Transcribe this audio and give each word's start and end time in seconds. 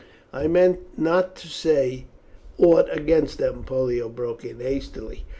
"I 0.33 0.47
meant 0.47 0.79
not 0.97 1.35
to 1.35 1.47
say 1.47 2.07
aught 2.57 2.87
against 2.91 3.37
them," 3.37 3.63
Pollio 3.63 4.09
broke 4.09 4.43
in 4.43 4.59
hastily. 4.59 5.25